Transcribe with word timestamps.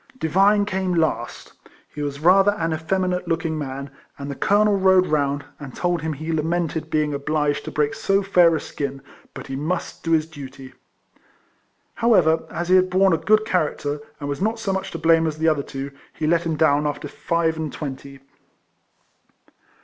Divine 0.17 0.65
came 0.65 0.95
last. 0.95 1.53
He 1.93 2.01
was 2.01 2.21
rather 2.21 2.53
an 2.53 2.71
effem 2.71 3.05
inate 3.07 3.27
looking 3.27 3.55
man; 3.55 3.91
and 4.17 4.31
the 4.31 4.35
colonel 4.35 4.75
rode 4.75 5.05
round, 5.05 5.45
and 5.59 5.75
told 5.75 6.01
him 6.01 6.13
he 6.13 6.31
lamented 6.33 6.89
being 6.89 7.11
oblio 7.13 7.51
ed 7.55 7.63
to 7.65 7.71
break 7.71 7.93
so 7.93 8.23
fair 8.23 8.55
a 8.55 8.59
skin; 8.59 9.03
but 9.35 9.45
he 9.45 9.55
must 9.55 10.01
KTFLEMAN 10.03 10.11
HARRIS. 10.11 10.31
127 10.33 10.53
do 10.71 10.71
his 10.71 12.01
duty. 12.01 12.01
However, 12.01 12.43
as 12.49 12.69
he 12.69 12.77
had 12.77 12.89
borne 12.89 13.13
a 13.13 13.17
good 13.17 13.45
character, 13.45 13.99
and 14.19 14.27
was 14.27 14.41
not 14.41 14.57
so 14.57 14.73
much 14.73 14.89
to 14.89 14.97
blame 14.97 15.27
as 15.27 15.37
the 15.37 15.47
other 15.47 15.61
two, 15.61 15.91
he 16.15 16.25
let 16.25 16.47
him 16.47 16.55
down 16.55 16.87
after 16.87 17.07
five 17.07 17.55
and 17.57 17.71
twenty. 17.71 18.21